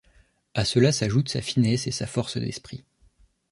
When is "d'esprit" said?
2.37-2.83